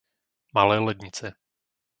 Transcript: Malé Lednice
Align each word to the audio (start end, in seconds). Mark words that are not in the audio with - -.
Malé 0.55 0.81
Lednice 0.81 1.37